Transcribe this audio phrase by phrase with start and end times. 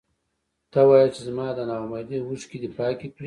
[0.71, 3.19] ته وې چې زما د نا اميدۍ اوښکې دې پاکې کړې.